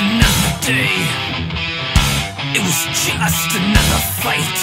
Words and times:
another 0.00 0.52
day. 0.64 0.96
It 2.56 2.62
was 2.64 2.78
just 3.04 3.50
another 3.52 4.00
fight. 4.24 4.58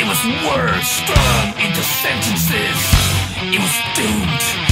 It 0.00 0.06
was 0.08 0.20
words 0.48 0.88
strung 0.88 1.46
into 1.60 1.82
sentences. 1.82 2.80
It 3.52 3.60
was 3.60 3.74
doomed 3.96 4.63